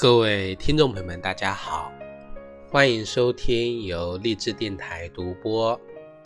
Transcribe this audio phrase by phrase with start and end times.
[0.00, 1.92] 各位听众朋友们，大家好，
[2.70, 5.78] 欢迎收听由励志电台独播、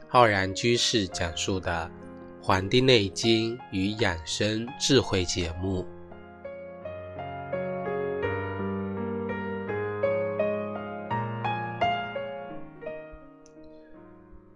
[0.07, 1.91] 浩然居士讲述的
[2.45, 5.87] 《黄帝内经与养生智慧》节目。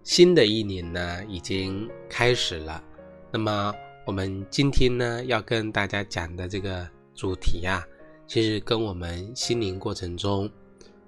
[0.03, 2.83] 新的一年呢，已经开始了。
[3.31, 3.73] 那么，
[4.05, 7.83] 我们今天呢，要跟大家讲的这个主题呀。
[8.27, 10.49] 其实跟我们心灵过程中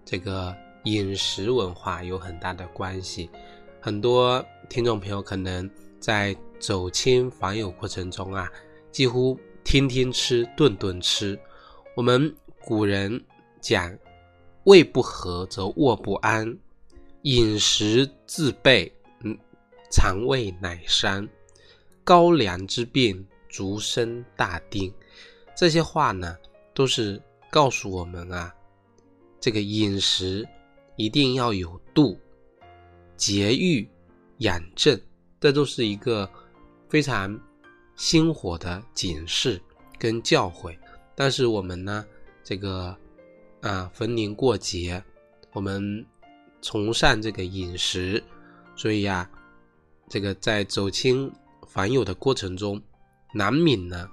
[0.05, 0.55] 这个
[0.85, 3.29] 饮食文化有很大的关系。
[3.81, 5.69] 很多听众朋友可能
[5.99, 8.49] 在走亲访友过程中啊，
[8.89, 11.37] 几乎天天吃、顿顿吃。
[11.95, 13.21] 我们古人
[13.59, 13.93] 讲
[14.63, 16.57] “胃不和则卧不安”，
[17.23, 18.91] 饮食自备，
[19.23, 19.37] 嗯，
[19.91, 21.27] 肠胃乃伤；
[22.05, 24.93] 高粱之病，足生大丁。
[25.53, 26.37] 这些话呢？
[26.79, 28.55] 都是告诉我们啊，
[29.37, 30.47] 这个饮食
[30.95, 32.17] 一定要有度，
[33.17, 33.85] 节欲
[34.37, 34.97] 养正，
[35.41, 36.31] 这都是一个
[36.87, 37.37] 非常
[37.97, 39.61] 心火的警示
[39.97, 40.73] 跟教诲。
[41.15, 42.05] 但是我们呢，
[42.45, 42.95] 这个
[43.59, 45.03] 啊，逢年过节，
[45.51, 46.05] 我们
[46.61, 48.23] 崇尚这个饮食，
[48.77, 49.29] 所以呀，
[50.07, 51.29] 这个在走亲
[51.67, 52.81] 访友的过程中，
[53.33, 54.09] 难免呢。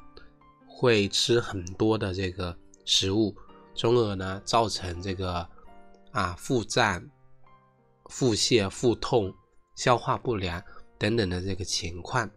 [0.78, 3.34] 会吃很多的这个食物，
[3.74, 5.48] 从而呢造成这个
[6.12, 7.02] 啊腹胀、
[8.10, 9.34] 腹泻、腹痛、
[9.74, 10.62] 消化不良
[10.98, 12.30] 等等的这个情况。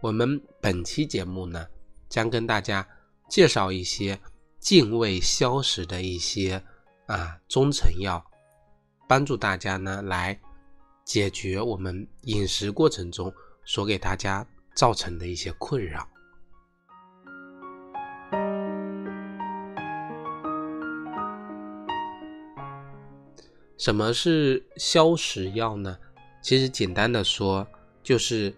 [0.00, 1.64] 我们本期节目呢
[2.08, 2.84] 将跟大家
[3.28, 4.18] 介绍一些
[4.58, 6.60] 健胃消食的一些
[7.06, 8.20] 啊中成药，
[9.06, 10.36] 帮助大家呢来
[11.04, 13.32] 解决我们饮食过程中
[13.64, 14.44] 所给大家
[14.74, 16.04] 造成的一些困扰。
[23.80, 25.96] 什么是消食药呢？
[26.42, 27.66] 其实简单的说，
[28.02, 28.54] 就是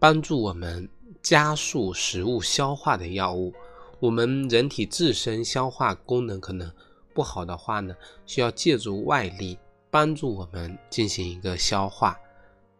[0.00, 0.88] 帮助我们
[1.22, 3.54] 加速食物消化的药物。
[4.00, 6.68] 我们人体自身消化功能可能
[7.14, 7.94] 不好的话呢，
[8.26, 9.56] 需要借助外力
[9.92, 12.18] 帮助我们进行一个消化。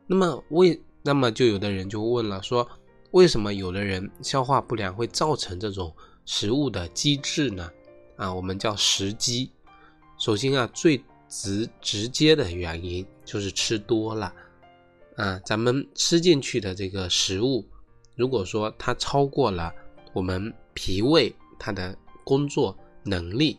[0.08, 2.68] 那么为那么就有的人就问了，说
[3.12, 5.94] 为什么有的人消化不良会造成这种
[6.26, 7.70] 食物的积滞呢？
[8.16, 9.52] 啊，我们叫食积。
[10.18, 11.00] 首先啊，最
[11.36, 14.32] 直直接的原因就是吃多了，
[15.16, 17.66] 啊，咱们吃进去的这个食物，
[18.14, 19.74] 如果说它超过了
[20.12, 23.58] 我们脾胃它的工作能力，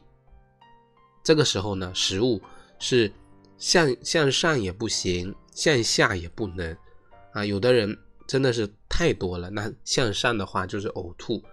[1.21, 2.41] 这个时候呢，食物
[2.79, 3.11] 是
[3.57, 6.77] 向向上也不行，向下也不能，
[7.33, 11.43] 啊，有的人真的是太多了，那向上的话就是呕吐，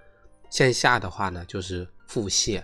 [0.51, 2.63] 向下的话呢就是腹泻，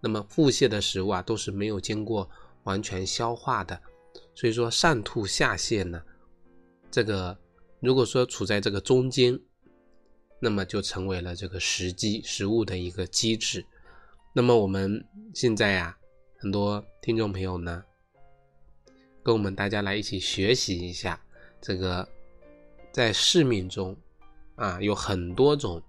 [0.00, 2.30] 那么腹泻的食物啊都是没有经过。
[2.64, 3.80] 完全消化的，
[4.34, 6.02] 所以说上吐下泻呢，
[6.90, 7.36] 这个
[7.80, 9.40] 如果说处在这个中间，
[10.38, 13.64] 那么就成为了这个食积食物的一个机制。
[14.34, 15.04] 那么我们
[15.34, 15.96] 现在呀，
[16.38, 17.82] 很多听众朋友呢，
[19.22, 21.20] 跟我们大家来一起学习一下
[21.60, 22.06] 这个，
[22.92, 23.96] 在市面中
[24.56, 25.82] 啊有很多种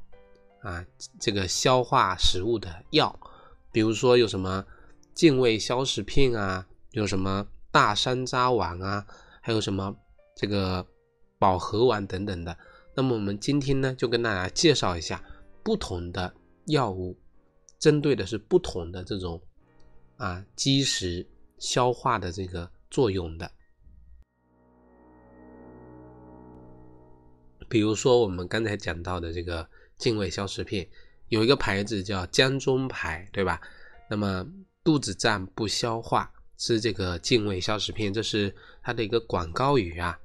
[0.61, 0.85] 啊
[1.19, 3.19] 这个消化食物的药，
[3.71, 4.65] 比如说有什么。
[5.13, 9.05] 健胃消食片啊，有什么大山楂丸啊，
[9.41, 9.95] 还有什么
[10.35, 10.85] 这个
[11.37, 12.57] 保和丸等等的。
[12.95, 15.23] 那么我们今天呢，就跟大家介绍一下
[15.63, 16.33] 不同的
[16.65, 17.17] 药物，
[17.79, 19.41] 针对的是不同的这种
[20.17, 21.25] 啊积食
[21.57, 23.49] 消化的这个作用的。
[27.69, 29.65] 比如说我们刚才讲到的这个
[29.97, 30.85] 健胃消食片，
[31.29, 33.61] 有一个牌子叫江中牌，对吧？
[34.09, 34.45] 那么
[34.83, 40.19] 肚子胀不消化，吃这个健胃消食片，这是它的一个广告语啊。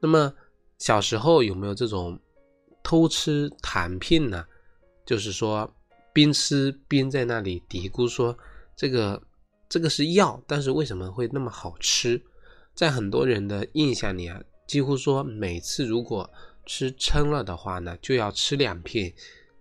[0.00, 0.32] 那么
[0.78, 2.18] 小时候有没有这种
[2.82, 4.44] 偷吃糖片呢？
[5.04, 5.70] 就是说
[6.12, 8.36] 边吃边在那里嘀咕说
[8.76, 9.22] 这个
[9.68, 12.22] 这个是药，但是为什么会那么好吃？
[12.74, 16.30] 在很多人的印象里啊，几乎说每次如果
[16.64, 19.12] 吃撑了的话呢，就要吃两片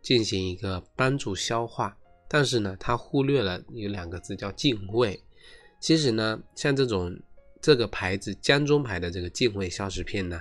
[0.01, 1.97] 进行一个帮助消化。
[2.29, 5.21] 但是呢，他忽略了有两个字叫健胃。
[5.81, 7.19] 其实呢，像这种
[7.59, 10.39] 这个牌子江中牌的这个健胃消食片呢，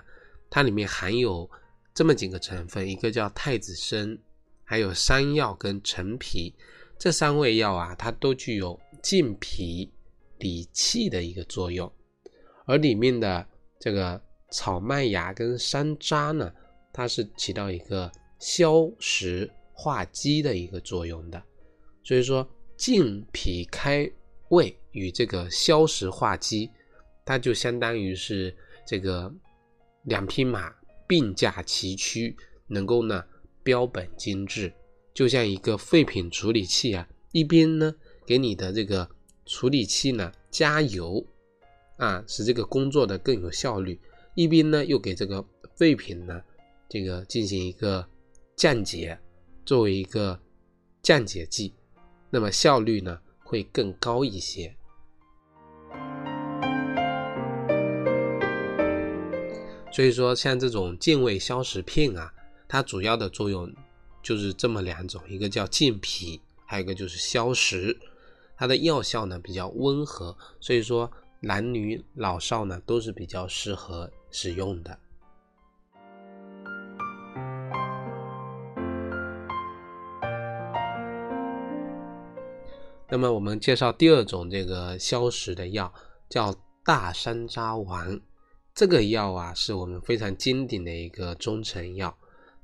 [0.50, 1.48] 它里面含有
[1.94, 4.18] 这么几个成分，一个叫太子参，
[4.64, 6.54] 还有山药跟陈皮，
[6.98, 9.90] 这三味药啊，它都具有健脾
[10.38, 11.90] 理气的一个作用。
[12.66, 13.46] 而里面的
[13.80, 14.20] 这个
[14.50, 16.52] 草麦芽跟山楂呢，
[16.92, 21.42] 它是起到一个消食化积的一个作用的。
[22.08, 24.10] 所以说，健脾开
[24.48, 26.70] 胃与这个消食化积，
[27.22, 28.56] 它就相当于是
[28.86, 29.30] 这个
[30.04, 30.74] 两匹马
[31.06, 32.34] 并驾齐驱，
[32.66, 33.22] 能够呢
[33.62, 34.72] 标本兼治，
[35.12, 37.94] 就像一个废品处理器啊，一边呢
[38.24, 39.06] 给你的这个
[39.44, 41.22] 处理器呢加油
[41.98, 44.00] 啊，使这个工作的更有效率，
[44.34, 45.46] 一边呢又给这个
[45.76, 46.40] 废品呢
[46.88, 48.08] 这个进行一个
[48.56, 49.20] 降解，
[49.66, 50.40] 作为一个
[51.02, 51.74] 降解剂。
[52.30, 54.74] 那么效率呢会更高一些。
[59.90, 62.32] 所以说，像这种健胃消食片啊，
[62.68, 63.72] 它主要的作用
[64.22, 67.98] 就是这么两种，一个叫健脾，还有一个就是消食。
[68.56, 71.10] 它的药效呢比较温和，所以说
[71.40, 74.98] 男女老少呢都是比较适合使用的。
[83.10, 85.92] 那么我们介绍第二种这个消食的药，
[86.28, 88.20] 叫大山楂丸。
[88.74, 92.16] 这个药啊，是我们非常经典的一个中成药。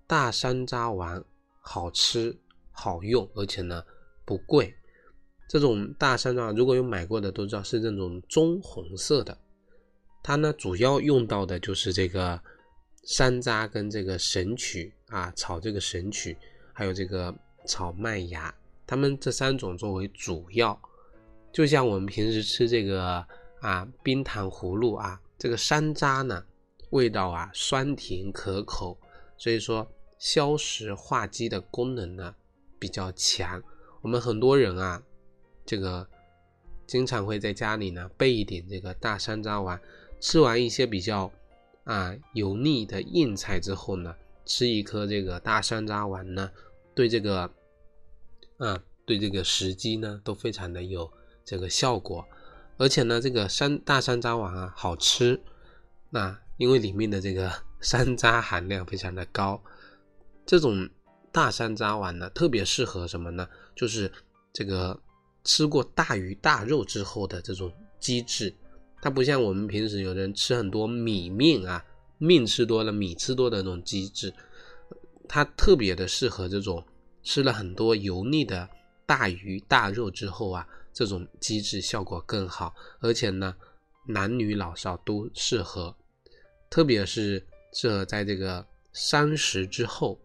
[0.06, 1.24] 大山楂丸
[1.60, 2.36] 好吃、
[2.70, 3.82] 好用，而且呢
[4.26, 4.74] 不贵。
[5.48, 9.36] 这种大山楂，如果有买过的都知道是这种棕红色的。
[10.22, 12.38] 它呢主要用到的就是这个
[13.04, 16.36] 山楂跟这个神曲啊，炒这个神曲，
[16.74, 17.34] 还有这个
[17.66, 18.54] 炒麦芽。
[18.86, 20.78] 它们这三种作为主要，
[21.50, 23.26] 就像我们平时吃这个
[23.60, 26.44] 啊冰糖葫芦啊，这个山楂呢，
[26.90, 28.98] 味道啊酸甜可口，
[29.38, 32.34] 所以说消食化积的功能呢
[32.78, 33.62] 比较强。
[34.02, 35.02] 我们很多人啊，
[35.64, 36.06] 这个
[36.86, 39.80] 经常会在家里呢备一点这个大山楂丸，
[40.20, 41.32] 吃完一些比较
[41.84, 44.14] 啊油腻的硬菜之后呢，
[44.44, 46.50] 吃一颗这个大山楂丸呢，
[46.94, 47.50] 对这个。
[48.58, 51.10] 啊，对这个时机呢都非常的有
[51.44, 52.24] 这个效果，
[52.76, 55.42] 而且呢，这个山大山楂丸啊好吃，
[56.10, 59.60] 那因为里面的这个山楂含量非常的高，
[60.46, 60.88] 这种
[61.32, 63.48] 大山楂丸呢特别适合什么呢？
[63.74, 64.10] 就是
[64.52, 65.00] 这个
[65.42, 68.54] 吃过大鱼大肉之后的这种机制，
[69.02, 71.84] 它不像我们平时有人吃很多米面啊，
[72.18, 74.32] 面吃多了米吃多的那种机制，
[75.28, 76.84] 它特别的适合这种。
[77.24, 78.68] 吃了很多油腻的
[79.06, 83.56] 大鱼大肉之后啊，这种机制效果更好，而且呢，
[84.06, 85.96] 男女老少都适合，
[86.70, 90.20] 特别是适合在这个三十之后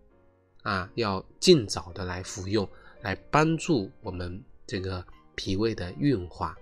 [0.61, 2.69] 啊，要尽早的来服用，
[3.01, 5.03] 来帮助我们这个
[5.35, 6.55] 脾胃的运化。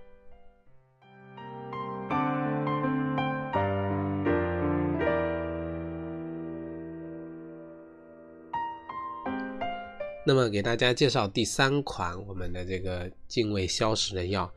[10.27, 14.53] 那么给大家介绍第三款我们的这个健胃消食的药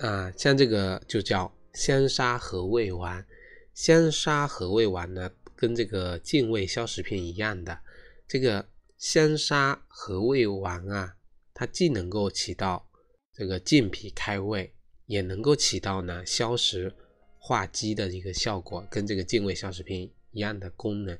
[0.00, 3.24] 啊，像这个就叫香砂和胃丸。
[3.72, 7.78] 香砂和胃丸呢，跟这个健胃消食片一样的，
[8.26, 8.66] 这个
[8.98, 11.14] 香砂和胃丸啊，
[11.54, 12.84] 它既能够起到
[13.32, 14.74] 这个健脾开胃，
[15.06, 16.92] 也能够起到呢消食
[17.38, 21.16] 化积的一个效果，跟这个健胃消食片一样的功能。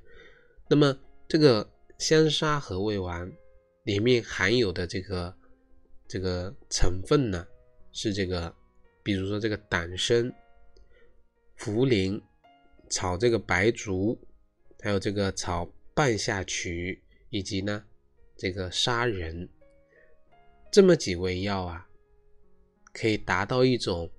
[0.69, 0.99] 那么
[1.29, 3.33] 这个香砂和胃丸。
[3.85, 5.37] 里面含有的这个
[6.07, 7.47] 这个成分呢，
[7.93, 8.55] 是这个，
[9.03, 10.33] 比如说这个党参、
[11.59, 12.23] 茯苓
[12.91, 14.19] 炒这个白术，
[14.81, 17.85] 还有这个炒半夏曲，以及呢
[18.37, 19.49] 这个砂仁，
[20.71, 21.89] 这么几味药啊，
[22.93, 24.11] 可以达到一种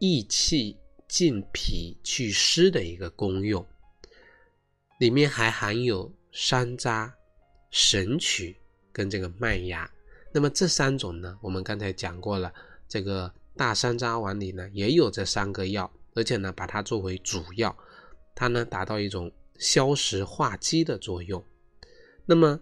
[0.00, 3.64] 益气健脾祛湿的一个功用。
[4.98, 7.12] 里面还含有山楂、
[7.70, 8.56] 神曲。
[8.94, 9.90] 跟这个麦芽，
[10.32, 12.54] 那么这三种呢，我们刚才讲过了，
[12.88, 17.76] 这个大山楂丸里呢也有这三个药，而且呢把它作为主药，
[18.36, 21.44] 它呢达到一种消食化积的作用。
[22.24, 22.60] 那么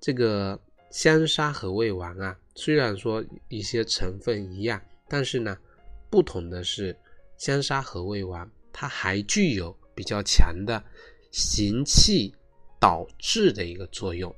[0.00, 0.58] 这个
[0.90, 5.56] 香砂和胃丸啊，虽然说一些成分一样，但是呢
[6.08, 6.96] 不同的是，
[7.36, 10.82] 香砂和胃丸它还具有比较强的
[11.30, 12.34] 行气
[12.80, 14.34] 导滞的一个作用。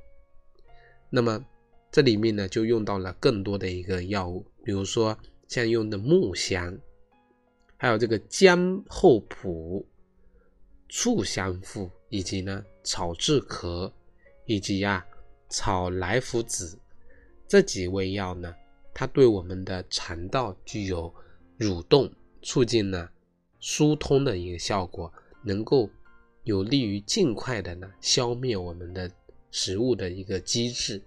[1.15, 1.41] 那么
[1.89, 5.17] 这里面呢，就用到了更多的一个药物，比如说
[5.47, 6.77] 像用的木香，
[7.77, 9.87] 还有这个姜厚朴、
[10.89, 13.89] 醋香附，以及呢炒炙壳，
[14.43, 15.05] 以及呀
[15.47, 16.77] 炒莱菔子
[17.47, 18.53] 这几味药呢，
[18.93, 21.09] 它对我们的肠道具有
[21.59, 23.07] 蠕动、促进呢
[23.61, 25.09] 疏通的一个效果，
[25.45, 25.89] 能够
[26.43, 29.09] 有利于尽快的呢消灭我们的。
[29.57, 31.01] 食物的一个机制。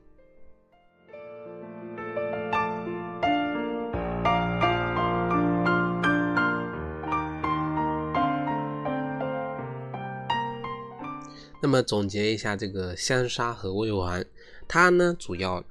[11.60, 14.24] 那么总结一下这个香砂和胃丸
[14.66, 15.62] 它呢主要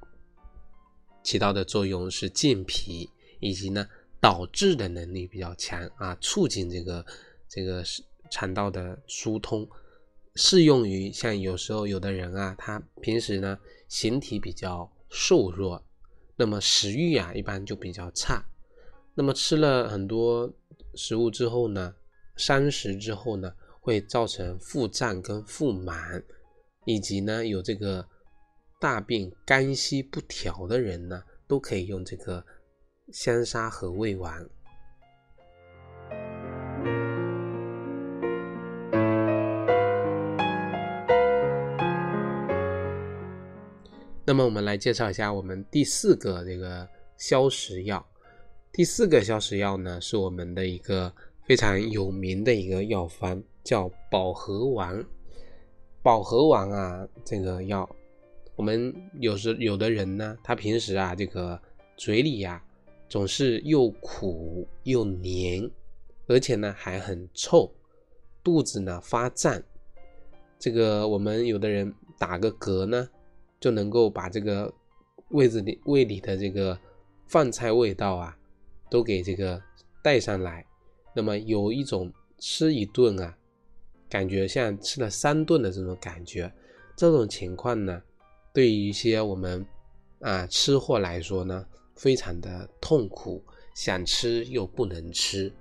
[1.24, 3.88] 起到的作用是健脾以及呢
[4.20, 7.04] 导滞的能力比较强啊促进这个
[7.48, 7.82] 这个
[8.30, 9.68] 肠道的疏通
[10.38, 15.84] 适用于像有时候有的人啊，他平时呢形体比较瘦弱，
[16.36, 18.42] 那么食欲啊一般就比较差，
[19.16, 20.48] 那么吃了很多
[20.94, 21.92] 食物之后呢，
[22.36, 23.52] 伤食之后呢。
[23.80, 26.22] 会造成腹胀跟腹满，
[26.84, 28.06] 以及呢有这个
[28.78, 32.44] 大便干稀不调的人呢，都可以用这个
[33.14, 34.46] 香砂和胃丸。
[44.28, 48.06] 那么我们来介绍一下我们第四个这个消食药。
[48.70, 51.10] 第四个消食药呢，是我们的一个
[51.46, 53.42] 非常有名的一个药方。
[53.64, 55.02] 叫保和丸，
[56.02, 57.88] 保和丸啊，这个药，
[58.54, 61.58] 我们有时有的人呢，他平时啊，这个
[61.96, 62.62] 嘴里呀，
[63.08, 65.70] 总是又苦又黏，
[66.26, 67.70] 而且呢还很臭，
[68.44, 69.62] 肚子呢发胀，
[70.58, 73.08] 这个我们有的人打个嗝呢，
[73.60, 74.72] 就能够把这个
[75.30, 76.78] 胃子里胃里的这个
[77.26, 78.36] 饭菜味道啊，
[78.90, 79.62] 都给这个
[80.02, 80.64] 带上来，
[81.14, 83.36] 那么有一种吃一顿啊。
[84.10, 86.50] 感觉像吃了三顿的这种感觉，
[86.96, 88.02] 这种情况呢，
[88.54, 89.66] 对于一些我们
[90.20, 95.52] 啊吃货来说呢，非常的痛苦，想吃又不能吃。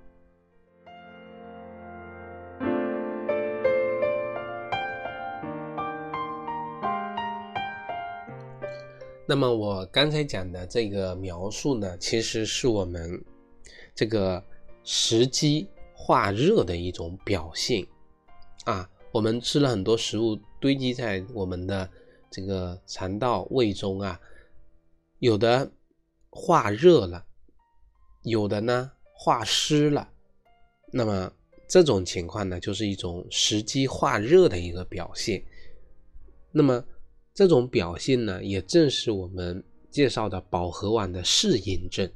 [9.29, 13.21] 那么我刚才讲的这个描述呢，其实是我们
[13.93, 14.41] 这个
[14.85, 17.85] 食积化热的一种表现。
[18.63, 21.89] 啊，我们吃了很多食物堆积在我们的
[22.31, 24.17] 这个肠道胃中啊，
[25.19, 25.69] 有的
[26.29, 27.25] 化热了，
[28.23, 30.09] 有的呢化湿了，
[30.91, 31.31] 那么
[31.67, 35.43] 这种情况呢，就是一种食积化热的一个表现。
[36.51, 36.83] 那么
[37.37, 42.11] 这种表现呢，也正是我们介绍的保和丸的适应症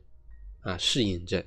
[0.61, 1.45] 啊，适应症。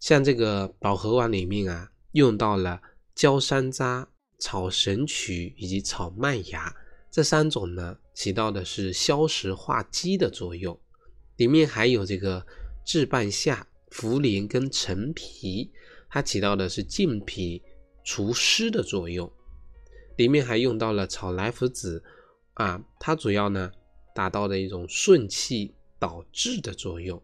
[0.00, 2.80] 像这个保和丸里面啊，用到了
[3.14, 4.06] 焦山楂。
[4.38, 6.70] 草神曲以及炒麦芽
[7.10, 10.78] 这三种呢，起到的是消食化积的作用。
[11.36, 12.46] 里面还有这个
[12.84, 15.72] 炙半夏、茯苓跟陈皮，
[16.10, 17.62] 它起到的是健脾
[18.04, 19.32] 除湿的作用。
[20.16, 22.04] 里面还用到了炒莱菔子
[22.56, 23.72] 啊，它主要呢
[24.14, 27.22] 达到的一种顺气导滞的作用。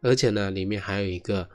[0.00, 1.46] 而且呢，里面还有一个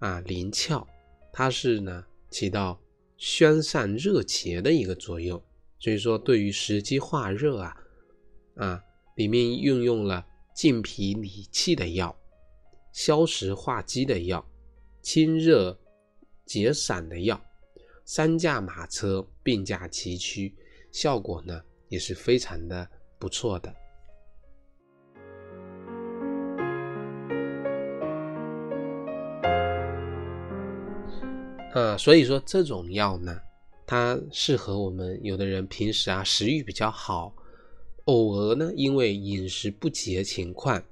[0.00, 0.84] 啊灵窍，
[1.32, 2.80] 它是呢起到。
[3.18, 5.40] 宣散热邪的一个作用，
[5.78, 7.76] 所以说对于食积化热啊，
[8.56, 8.82] 啊
[9.14, 10.26] 里面运用了
[10.56, 12.18] 健脾理气的药，
[12.92, 14.44] 消食化积的药，
[15.02, 15.78] 清热
[16.44, 17.40] 解散的药，
[18.04, 20.56] 三驾马车并驾齐驱，
[20.90, 23.70] 效果呢也是非常的不错的。
[31.74, 33.38] 啊，所以说这种药呢，
[33.86, 37.34] 它适合我们有的人平时啊食欲比较好，
[38.06, 40.82] 偶尔呢因为饮食不节情况，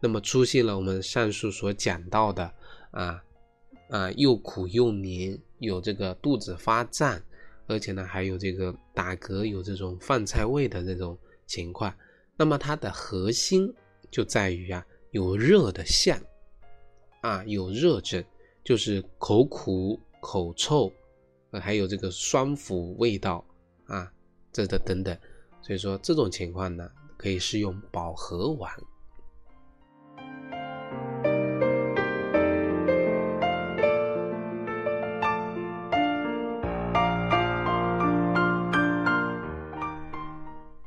[0.00, 2.52] 那么出现了我们上述所讲到的
[2.90, 3.22] 啊
[3.88, 7.18] 啊又苦又黏，有这个肚子发胀，
[7.66, 11.94] 而且呢还有这个打嗝，有这种饭菜味的这种情况，
[12.36, 13.72] 那么它的核心
[14.10, 16.20] 就在于啊有热的象，
[17.20, 18.24] 啊有热症，
[18.64, 20.00] 就是口苦。
[20.24, 20.88] 口臭，
[21.50, 23.44] 呃，还有这个酸腐味道
[23.86, 24.08] 啊，
[24.52, 25.18] 这的等等，
[25.60, 28.72] 所以说这种情况呢，可以适用保和丸。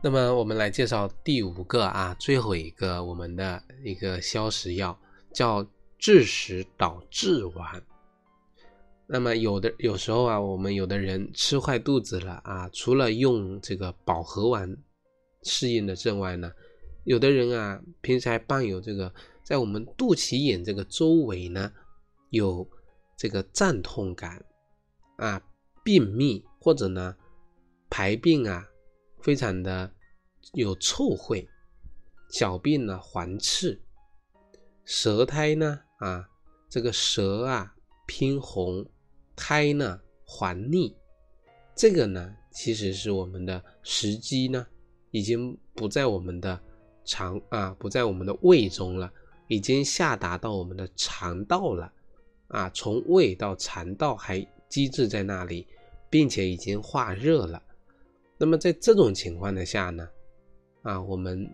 [0.06, 4.96] 那么我们来介绍第五个啊，最后一个我们的一个消食药，
[5.34, 5.66] 叫
[5.98, 7.84] 治食导滞丸。
[9.08, 14.78] 那么有的有时候啊，我们有的人吃坏肚子了啊，除了用这个保和丸
[15.42, 16.52] 适应的症外呢，
[17.06, 19.12] 有的人啊，平时还伴有这个
[19.44, 21.74] 在我们肚脐眼这个周围呢，
[22.30, 22.70] 有
[23.18, 24.46] 这个胀痛感
[25.18, 25.42] 啊，
[25.84, 27.16] 便秘或者呢
[27.90, 28.68] 排便啊，
[29.20, 29.92] 非常的
[30.54, 31.48] 有臭秽，
[32.30, 33.80] 小便呢黄赤，
[34.84, 36.28] 舌苔呢啊，
[36.70, 37.76] 这个舌啊
[38.06, 38.86] 偏红。
[39.38, 40.96] 苔呢黄腻，
[41.76, 44.66] 这个呢其实是我们的食积呢，
[45.12, 46.58] 已经不在我们的
[47.04, 49.12] 肠啊，不在我们的胃中了，
[49.50, 51.92] 已经下达到我们的肠道了
[52.48, 55.68] 啊，从胃到肠道还积滞在那里，
[56.10, 57.62] 并且已经化热了。
[58.38, 60.08] 那么在这种情况的下呢，
[60.86, 61.50] 啊，我们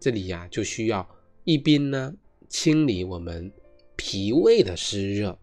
[0.00, 1.08] 这里呀就需要
[1.44, 2.12] 一边呢
[2.48, 3.50] 清理我们
[3.94, 5.38] 脾胃的湿热，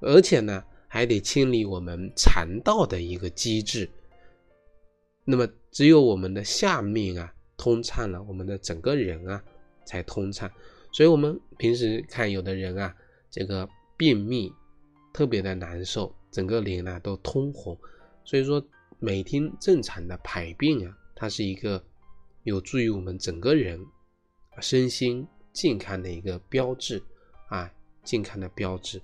[0.00, 3.90] 而且呢还得清理我们肠道的一个积滞。
[5.24, 9.42] 那么只有我们的下面啊通畅了，我们的整个人啊
[9.84, 10.48] 才通畅。
[10.92, 12.94] 所以，我们平时看有的人啊，
[13.28, 14.52] 这个便秘
[15.12, 17.76] 特别的难受，整个脸呢都通红。
[18.24, 18.64] 所以说。
[18.98, 21.84] 每天正常的排便啊，它是一个
[22.46, 23.78] 有助于我们整个人
[24.60, 27.02] 身心健康的一个标志
[27.48, 27.70] 啊，
[28.04, 29.02] 健康的标志。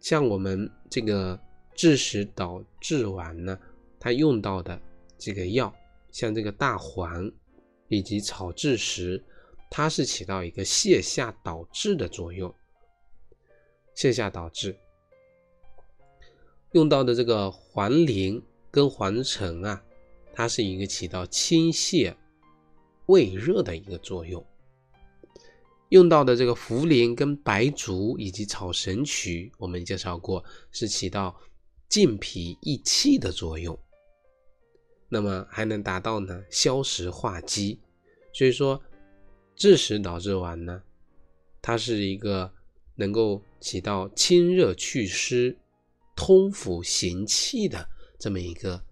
[0.00, 1.40] 像我们这个
[1.74, 3.58] 治食导滞丸呢，
[3.98, 4.78] 它用到的
[5.16, 5.72] 这个药，
[6.10, 7.32] 像这个大黄
[7.86, 9.24] 以及草治石，
[9.70, 12.52] 它是起到一个泻下导滞的作用。
[13.96, 14.76] 泻下导滞
[16.72, 18.42] 用到的这个黄连。
[18.70, 19.82] 跟黄橙啊，
[20.30, 22.14] 它是一个起到清泻
[23.08, 24.42] 胃热的一个作用。
[25.90, 31.34] 用到的这个茯苓跟白术以及草神曲，我们介绍过是起到
[31.88, 33.78] 健脾益气的作用。
[35.08, 37.80] 那么还能达到呢消食化积。
[38.34, 38.80] 所以说
[39.56, 40.82] 治食导滞丸呢，
[41.62, 42.52] 它是一个
[42.94, 45.56] 能够起到清热祛湿、
[46.14, 47.88] 通腑行气的。
[48.18, 48.84] 这么一个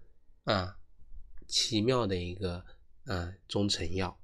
[0.45, 0.75] 啊
[1.45, 2.65] 奇妙的一个
[3.07, 4.17] 啊中成药。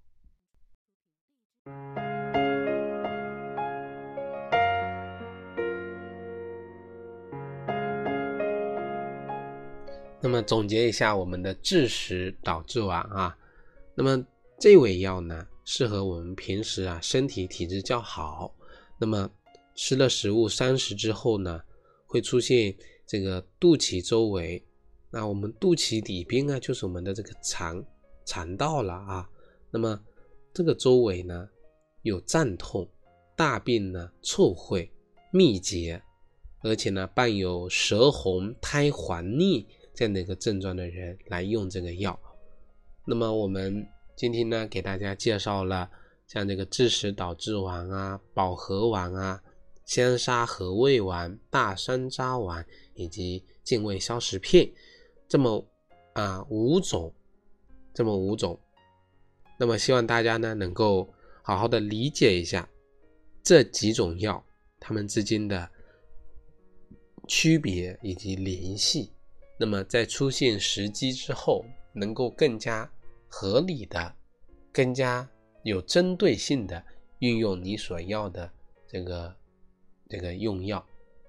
[10.21, 13.37] 那么总结一下我们的治食导致丸啊，
[13.93, 14.25] 那么
[14.57, 18.55] 这味药呢，适合我们平时啊身体体质较好，
[18.97, 19.29] 那么
[19.75, 21.61] 吃了食物三食之后呢，
[22.05, 22.73] 会出现
[23.05, 24.65] 这个肚脐周围。
[25.11, 27.83] 那我们肚脐里边呢，就是我们的这个肠
[28.25, 29.29] 肠道了啊。
[29.71, 29.99] 那么
[30.53, 31.49] 这个周围呢
[32.03, 32.87] 有胀痛、
[33.35, 34.89] 大便呢臭秽、
[35.31, 36.01] 秘结，
[36.61, 42.19] 而且呢伴有舌红、苔黄腻这样的一个症状的人来用这个药。
[43.05, 45.89] 那么我们今天呢给大家介绍了
[46.27, 49.41] 像这个治食导滞丸啊、保和丸啊、
[49.85, 54.71] 香砂和胃丸、大山楂丸以及健胃消食片。
[55.27, 55.65] 这么
[56.13, 57.11] 啊五种，
[57.93, 58.59] 这么五种，
[59.57, 61.07] 那么希望大家呢能够
[61.41, 62.67] 好好的理解一下
[63.43, 64.43] 这几种药
[64.79, 65.69] 它们之间的
[67.27, 69.11] 区别以及联系。
[69.59, 72.89] 那么在出现时机之后，能够更加
[73.27, 74.15] 合理的、
[74.71, 75.29] 更加
[75.63, 76.83] 有针对性的
[77.19, 78.51] 运用你所要的
[78.87, 79.35] 这个
[80.09, 80.85] 这个用药，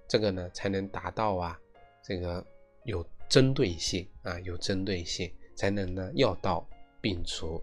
[0.08, 1.60] 这个呢才能达到啊
[2.02, 2.44] 这个
[2.84, 3.06] 有。
[3.26, 6.66] 针对性啊，有针对性才能呢药到
[7.00, 7.62] 病除。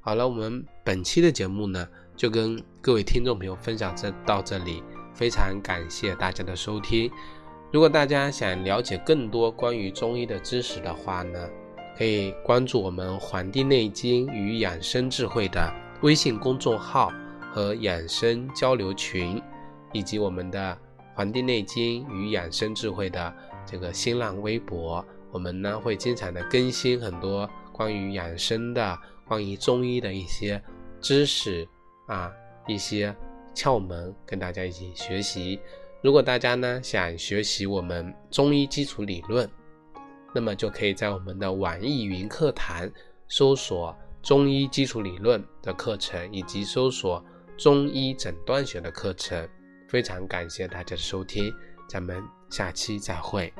[0.00, 4.82] 好了，我们本期的节目呢就跟各位听众朋友分享这到这里，
[5.14, 7.10] 非常感谢大家的收听。
[7.70, 11.48] 如果大家想了解更多关于中医的知识的话呢，
[11.96, 17.12] 可以关注我们《黄帝内经与养生智慧》的微信公众号
[17.52, 19.40] 和养生交流群，
[19.92, 20.58] 以及我们的
[21.14, 23.34] 《黄帝内经与养生智慧》的。
[23.64, 30.62] 这个新浪微博，我们呢会经常的更新很多关于养生的、关于中医的一些
[31.00, 31.66] 知识
[32.06, 32.30] 啊，
[32.68, 33.14] 一些
[33.54, 35.58] 窍门，跟大家一起学习。
[36.02, 39.48] 如果大家呢想学习我们中医基础理论，
[40.34, 42.90] 那么就可以在我们的网易云课堂
[43.28, 47.24] 搜索“中医基础理论”的课程，以及搜索
[47.56, 49.48] “中医诊断学”的课程。
[49.88, 51.52] 非常感谢大家的收听。
[51.88, 53.52] 咱们下期再会。